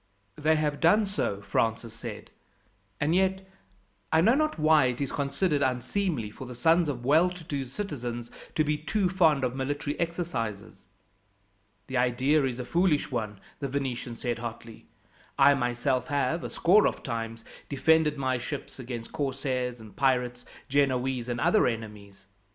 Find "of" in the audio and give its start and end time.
6.89-7.05, 9.43-9.55, 16.87-17.03